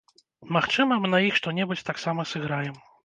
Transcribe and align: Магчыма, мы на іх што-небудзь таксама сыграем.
Магчыма, 0.55 0.97
мы 1.03 1.11
на 1.13 1.19
іх 1.27 1.37
што-небудзь 1.41 1.85
таксама 1.91 2.27
сыграем. 2.33 2.75